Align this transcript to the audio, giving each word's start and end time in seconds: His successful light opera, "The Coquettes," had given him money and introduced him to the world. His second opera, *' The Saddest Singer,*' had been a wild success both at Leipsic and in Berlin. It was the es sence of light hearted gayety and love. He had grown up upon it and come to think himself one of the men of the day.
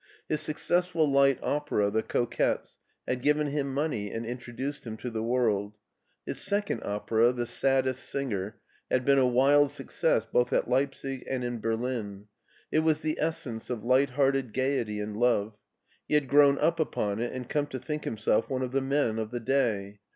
His 0.27 0.41
successful 0.41 1.07
light 1.07 1.37
opera, 1.43 1.91
"The 1.91 2.01
Coquettes," 2.01 2.79
had 3.07 3.21
given 3.21 3.45
him 3.51 3.71
money 3.71 4.11
and 4.11 4.25
introduced 4.25 4.83
him 4.87 4.97
to 4.97 5.11
the 5.11 5.21
world. 5.21 5.77
His 6.25 6.41
second 6.41 6.81
opera, 6.83 7.31
*' 7.33 7.33
The 7.33 7.45
Saddest 7.45 8.09
Singer,*' 8.09 8.55
had 8.89 9.05
been 9.05 9.19
a 9.19 9.27
wild 9.27 9.69
success 9.69 10.25
both 10.25 10.51
at 10.53 10.67
Leipsic 10.67 11.23
and 11.29 11.43
in 11.43 11.59
Berlin. 11.59 12.25
It 12.71 12.79
was 12.79 13.01
the 13.01 13.19
es 13.19 13.37
sence 13.37 13.69
of 13.69 13.83
light 13.83 14.09
hearted 14.09 14.53
gayety 14.53 14.99
and 14.99 15.15
love. 15.15 15.59
He 16.07 16.15
had 16.15 16.27
grown 16.27 16.57
up 16.57 16.79
upon 16.79 17.19
it 17.19 17.31
and 17.31 17.47
come 17.47 17.67
to 17.67 17.77
think 17.77 18.03
himself 18.03 18.49
one 18.49 18.63
of 18.63 18.71
the 18.71 18.81
men 18.81 19.19
of 19.19 19.29
the 19.29 19.39
day. 19.39 19.99